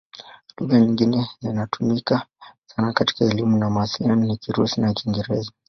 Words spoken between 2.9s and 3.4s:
katika